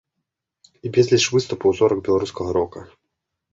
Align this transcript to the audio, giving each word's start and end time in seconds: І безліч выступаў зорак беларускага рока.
І 0.85 0.91
безліч 0.95 1.23
выступаў 1.35 1.69
зорак 1.81 2.03
беларускага 2.09 2.59
рока. 2.61 2.79